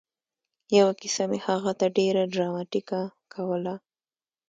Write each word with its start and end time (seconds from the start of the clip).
یوه 0.77 0.93
کیسه 1.01 1.23
مې 1.29 1.39
هغه 1.47 1.71
ته 1.79 1.85
ډېره 1.97 2.21
ډراماتيکه 2.33 3.01
کوله 3.33 3.75